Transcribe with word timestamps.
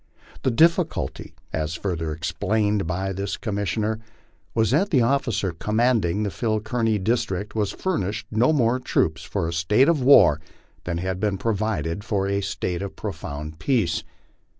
The 0.41 0.49
difficulty, 0.49 1.35
as 1.53 1.75
further 1.75 2.11
explained 2.11 2.87
by 2.87 3.13
this 3.13 3.37
commissioner, 3.37 3.99
was 4.55 4.71
that 4.71 4.89
the 4.89 5.03
officer 5.03 5.51
commanding 5.51 6.23
the 6.23 6.31
Phil 6.31 6.59
Kearny 6.59 6.97
district 6.97 7.53
was 7.53 7.71
furnished 7.71 8.25
no 8.31 8.51
more 8.51 8.79
troops 8.79 9.21
for 9.23 9.47
a 9.47 9.53
shite 9.53 9.87
of 9.87 10.01
war 10.01 10.41
than 10.85 10.97
had 10.97 11.19
been 11.19 11.37
provided 11.37 12.03
for 12.03 12.27
a 12.27 12.41
state 12.41 12.81
of 12.81 12.95
profound 12.95 13.59
peace. 13.59 14.03